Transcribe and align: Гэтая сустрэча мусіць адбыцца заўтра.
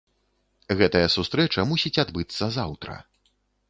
Гэтая 0.79 1.03
сустрэча 1.17 1.69
мусіць 1.75 1.95
адбыцца 2.09 2.53
заўтра. 2.61 2.93